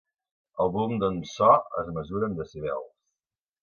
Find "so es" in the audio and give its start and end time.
1.33-1.95